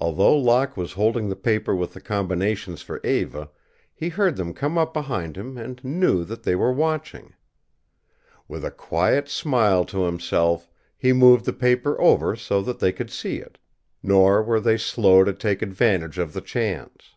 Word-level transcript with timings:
Although 0.00 0.36
Locke 0.36 0.76
was 0.76 0.94
holding 0.94 1.28
the 1.28 1.36
paper 1.36 1.76
with 1.76 1.92
the 1.94 2.00
combinations 2.00 2.82
for 2.82 2.98
Eva, 3.06 3.50
he 3.94 4.08
heard 4.08 4.34
them 4.34 4.52
come 4.52 4.76
up 4.76 4.92
behind 4.92 5.36
him 5.36 5.56
and 5.56 5.80
knew 5.84 6.24
that 6.24 6.42
they 6.42 6.56
were 6.56 6.72
watching. 6.72 7.34
With 8.48 8.64
a 8.64 8.72
quiet 8.72 9.28
smile 9.28 9.84
to 9.84 10.06
himself 10.06 10.68
he 10.98 11.12
moved 11.12 11.44
the 11.44 11.52
paper 11.52 12.00
over 12.00 12.34
so 12.34 12.62
that 12.62 12.80
they 12.80 12.90
could 12.92 13.10
see 13.12 13.36
it, 13.36 13.56
nor 14.02 14.42
were 14.42 14.58
they 14.58 14.76
slow 14.76 15.22
to 15.22 15.32
take 15.32 15.62
advantage 15.62 16.18
of 16.18 16.32
the 16.32 16.40
chance. 16.40 17.14